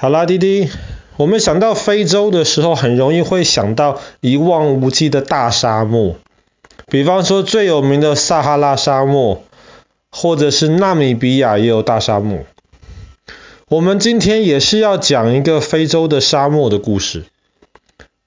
[0.00, 0.70] 好啦，弟弟，
[1.18, 6.16] 我们想到非洲的时候，很容易会想到一望无际的大沙漠，
[6.86, 9.42] 比方说最有名的撒哈拉沙漠，
[10.10, 12.38] 或者是纳米比亚也有大沙漠。
[13.68, 17.26] 我们今天也是要讲一个非洲的沙漠的故事，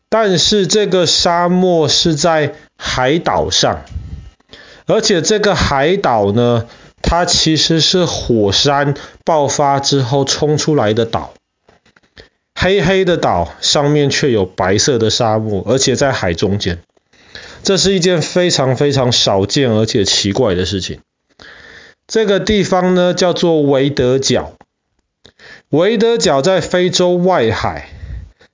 [0.10, 3.82] 但是这个沙漠是在海岛上，
[4.86, 6.68] 而且这个海岛呢，
[7.02, 8.94] 它其实是火山
[9.26, 11.34] 爆发之后冲出来的岛。
[12.64, 16.80] 黑黑的岛上面却有白色的沙漠，而且在海中间，
[17.62, 21.02] 这是一件非常非常少见而且奇怪的事情。
[22.08, 24.54] 这个地方呢叫做维德角，
[25.72, 27.90] 维德角在非洲外海，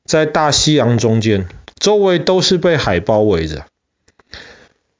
[0.05, 3.65] 在大西洋中间，周围都是被海包围着。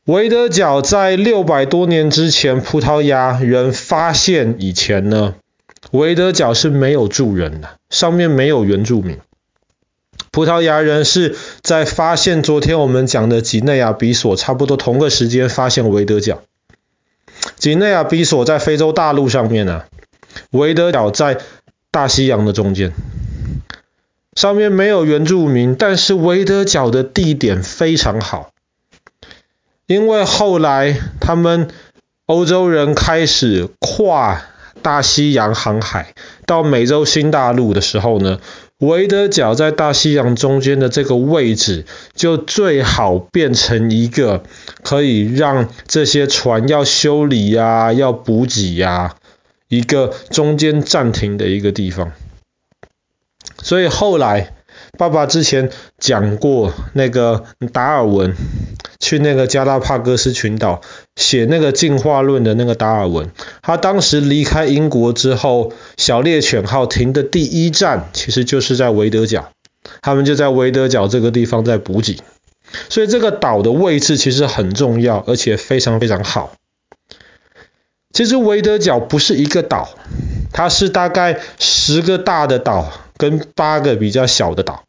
[0.06, 5.34] 维德角在六百多年之前，葡萄牙人发现以前呢，
[5.92, 9.18] 维德角是没有住人的，上面没有原住民。
[10.32, 16.42] 葡萄牙人是在发现昨天我们讲的几内亚比索差不多同个时间发现维德角。
[17.56, 19.86] 几内亚比索在非洲大陆上面呢、啊，
[20.52, 21.40] 维德角在
[21.90, 22.94] 大西洋的中间，
[24.36, 28.52] 上面没有原住民，但是维德角的地点非常好，
[29.88, 31.70] 因为后来他们
[32.28, 34.46] 欧洲人开始跨。
[34.82, 36.14] 大西洋航海
[36.46, 38.40] 到美洲新大陆的时候呢，
[38.80, 41.86] 维德角在大西洋中间的这个位置，
[42.16, 44.44] 就最好变成一个
[44.84, 49.16] 可以让这些船要修理呀、啊、要补给呀，
[49.68, 52.12] 一个中间暂停的一个地方。
[53.62, 54.54] 所以后来。
[54.98, 55.70] 爸爸之前
[56.00, 58.36] 讲过，那个达尔文
[59.00, 60.82] 去那个加拉帕戈斯群岛
[61.16, 69.52] 写那个进化论的那个达尔文，他当时离开英国之后，小猎犬号停的第一站其实就是在维德角，
[70.02, 72.18] 他们就在维德角这个地方在补给，
[72.90, 76.52] 所以这个岛的位置其实很重要，而且非常非常好。
[78.12, 79.90] 其实维德角不是一个岛，
[80.52, 84.84] 它是大概十个大的岛跟八个比较小的岛。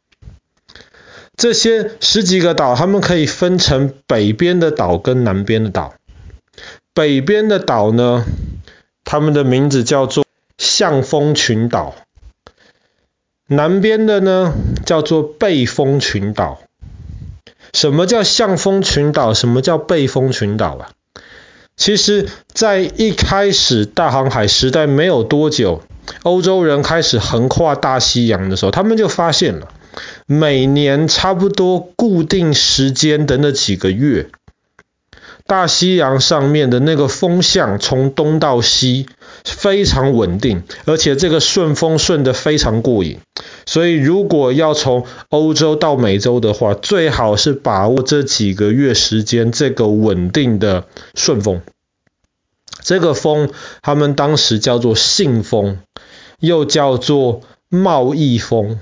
[1.40, 5.94] 这些十几个岛，它们可以分成北边的岛跟南边的岛。
[6.92, 8.26] 北边的岛呢，
[9.04, 10.26] 它们的名字叫做
[10.58, 11.94] 象峰群岛。
[13.46, 14.52] 南边的呢，
[14.84, 16.60] 叫做背风群岛。
[17.72, 19.32] 什么叫象峰群岛？
[19.32, 20.90] 什么叫背风群岛啊？
[21.74, 25.80] 其实，在一开始大航海时代没有多久，
[26.22, 29.68] 欧洲人开始横跨大西洋的时候，他们就发现了。
[30.26, 34.30] 每年差不多固定时间的那几个月，
[35.46, 39.06] 大西洋上面的那个风向从东到西
[39.44, 43.18] 非常稳定，而且这个顺风顺得非常过瘾。
[43.66, 51.62] 所以如果要从欧洲到美洲的话，最好是把握这几个月时间这个稳定的顺风。
[52.82, 53.50] 这个风
[53.82, 55.78] 他们当时叫做信风，
[56.38, 58.78] 又叫做贸易风。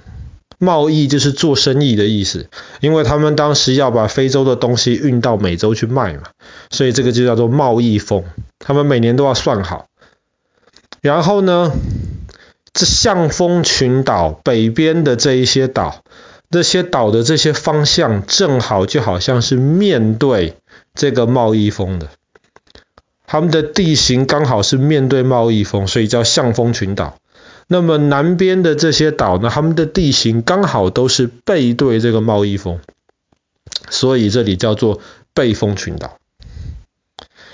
[0.58, 2.48] 贸易就是做生意的意思，
[2.80, 6.24] 因为他们当时要把非洲的东西运到美洲去卖嘛，
[6.70, 8.24] 所以这个就叫做贸易风。
[8.58, 9.86] 他们每年都要算好。
[11.00, 11.70] 然后呢，
[12.72, 16.02] 这象峰群岛北边的这一些岛，
[16.50, 20.56] 这些岛的这些方向正好就好像是面对
[20.94, 22.08] 这个贸易风的，
[23.28, 27.16] 他们的地形刚好是面对贸易风，所以叫象峰群岛。
[27.70, 32.80] 那么南边的这些岛呢，它们的地形刚好都是背对这个贸易风，
[33.90, 35.00] 所以这里叫做
[35.34, 36.18] 背风群岛。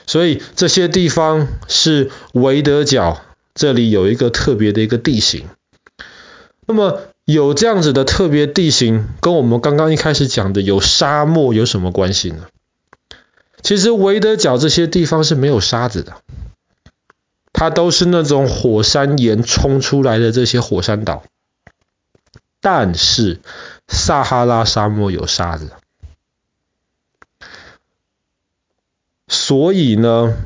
[0.07, 3.23] 所以这些地方是维德角，
[3.55, 5.47] 这里有一个特别的一个地形。
[6.67, 12.47] 那么有这样子的特别地形，跟我们刚刚一开始讲的有沙漠有什么关系呢？
[13.63, 16.15] 其实维德角这些地方是没有沙子的。
[17.55, 21.23] 它都是那种火山岩冲出来的这些火山岛，
[22.61, 23.41] 但是
[23.87, 25.71] 撒哈拉沙漠有沙子，
[29.29, 30.37] 所以呢，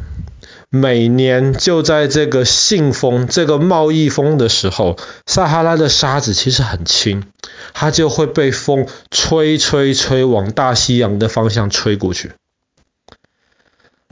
[0.68, 7.24] 每年就在这个信风、这个贸易风的时候，撒哈拉的沙子其实很轻，
[7.72, 12.32] 它就会被风吹吹吹往大西洋的方向吹过去。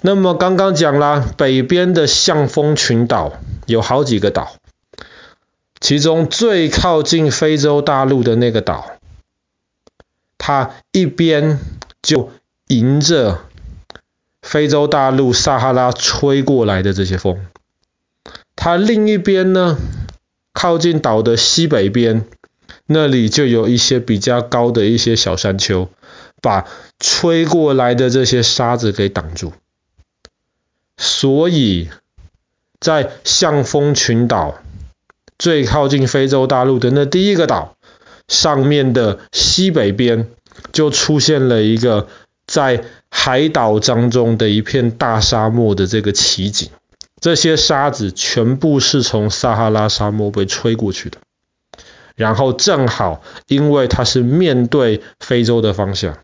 [0.03, 3.33] 那么刚刚讲了，北边的象峰群岛
[3.67, 4.57] 有好几个岛，
[5.81, 8.99] 其中最靠近非洲大陆的那个岛，
[10.37, 11.59] 它一边
[12.03, 12.31] 就
[12.69, 13.41] 迎着
[14.43, 17.47] 非洲大陆撒哈拉吹过来的这些风，
[18.55, 19.79] 它另一边呢，
[20.53, 22.27] 靠近岛的西北边，
[22.87, 25.89] 那里就有一些比较高的一些小山丘，
[26.43, 26.67] 把
[27.01, 29.55] 吹过来的这些沙子给挡住。
[30.97, 31.89] 所以，
[32.81, 34.59] 在象峰群岛
[35.39, 37.77] 最靠近非洲大陆的那第一个岛
[38.29, 40.29] 上面的西北边，
[40.73, 42.09] 就出现了一个
[42.47, 46.71] 在海岛当中的一片大沙漠的这个奇景。
[47.21, 51.19] 这些沙子全部是从撒哈拉沙漠被吹过去的，
[52.15, 56.19] 然后正好因为它是面对非洲的方向，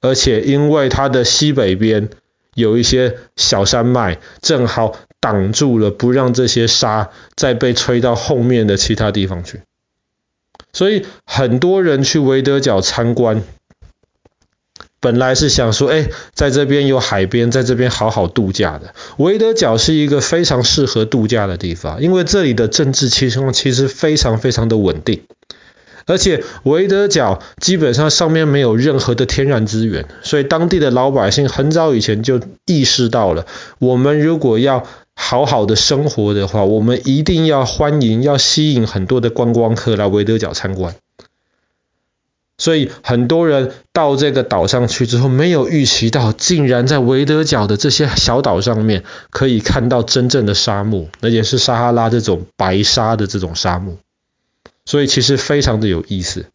[0.00, 2.08] 而且因为它的西北边
[2.58, 9.62] 有一些小山脉，正好挡住了不让这些沙再被吹到后面的其他地方去，
[10.72, 13.42] 所以很多人去维德角参观。
[15.00, 18.94] 本来是想说，哎，在这边有海边，在这边好好度假的。
[19.16, 25.22] 维德角是一个非常适合度假的地方，因为这里的政治情况其实非常非常的稳定，
[26.08, 33.46] 而且维德角基本上上面没有任何的天然资源，所以当地的老百姓很早以前就意识到了，
[33.78, 34.84] 我们如果要
[35.14, 40.94] 好好的生活的话，我们一定要欢迎，要吸引很多的观光客来维德角参观。
[42.56, 53.98] 所以很多人到这个岛上去之后，没有预期到，竟然在维德角的这些小岛上面可以看到真正的沙漠，而且是撒哈拉这种白沙的这种沙漠。
[54.88, 56.46] 所以其实非常的有意思。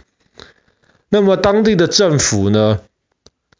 [1.08, 2.80] 那么当地的政府呢，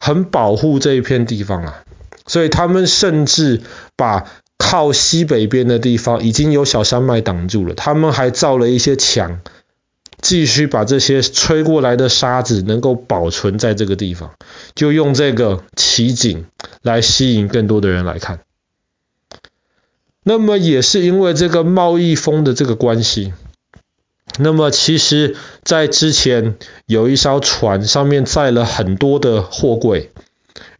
[0.00, 1.84] 很保护这一片地方啊，
[2.26, 3.60] 所以他们甚至
[3.94, 4.28] 把
[4.58, 9.40] 靠西北边的地方已经有小山脉挡住了，他们还造了一些墙。
[10.20, 14.32] 继续把这些吹过来的沙子能够保存在这个地方，
[14.74, 16.46] 就用这个奇景
[16.82, 18.40] 来吸引更多的人来看。
[20.22, 23.34] 那么也是因为这个贸易风的这个关系，
[24.38, 30.10] 那么其实在之前有一艘船上面载了很多的货柜，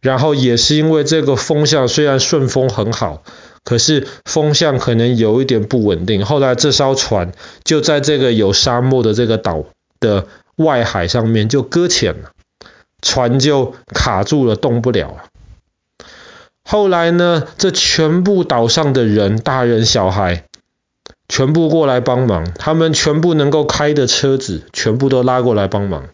[0.01, 3.23] 然后也是因为这个风向虽然顺风很好。
[3.63, 7.31] 可是风向可能有一点不稳定，后来这艘船
[7.63, 9.65] 就在这个有沙漠的这个岛
[9.99, 10.27] 的
[10.57, 12.29] 外海上面就搁浅了，
[13.01, 15.23] 船就卡住了，动不了了。
[16.63, 20.43] 后来呢，这全部岛上的人，大人小孩，
[21.35, 26.07] 全部过来帮忙，他们全部能够开的车子，全部都拉过来帮忙，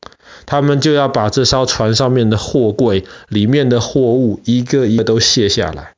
[0.48, 5.94] 他们就要把这艘船上面的货柜里面的货物一个一个都卸下来。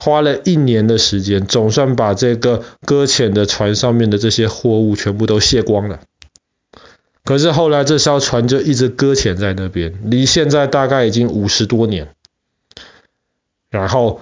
[0.00, 6.00] 花了一年的时间，总算把这个搁浅的船上面的这些货物全部都卸光了。
[7.24, 12.08] 可是后来这艘船就一直搁浅在那边，离现在大概已经五十多年。
[13.70, 14.20] 然后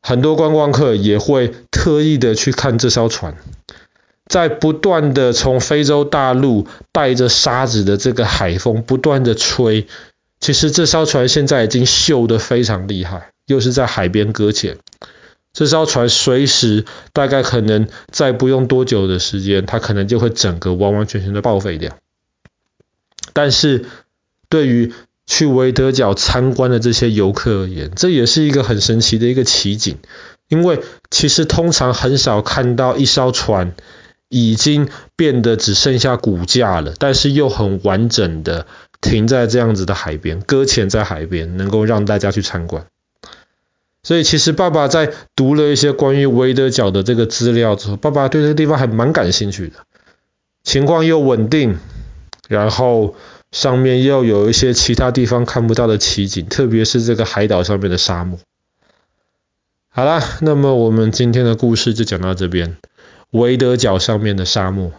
[0.00, 1.52] 很多观光客也会
[1.88, 3.34] 刻意的去看这艘船，
[4.26, 9.86] 在不断的从非洲大陆带着沙子的这个海风不断的吹，
[10.38, 13.30] 其实这艘船现在已经锈得非常厉害。
[13.46, 14.76] 又是在海边搁浅，
[15.54, 21.96] 这艘船随时大概可能再不用多久的时间，它可能就会整个完完全全的报废掉。
[23.32, 23.86] 但是
[24.50, 24.92] 对于
[25.28, 29.98] 去维德角参观的这些游客而言，这也是一个很神奇的一个奇景，
[30.48, 30.80] 因为
[31.10, 33.74] 其实通常很少看到一艘船
[34.30, 38.66] 已经变得只剩下骨架了，但是又很完整的
[39.02, 42.86] 停在这样子的海边，搁浅在海边，能够让大家去参观。
[44.02, 49.74] 所以其实爸爸在读了一些关于维德角的这个资料之后，爸爸对这个地方还蛮感兴趣的，
[50.64, 51.78] 情况又稳定，
[52.48, 53.14] 然后
[53.50, 58.38] 上面又有一些其他地方看不到的奇景，特别是这个海岛上面的沙漠。
[59.88, 62.76] 好啦，那么我们今天的故事就讲到这边，
[63.30, 64.92] 维德角上面的沙漠。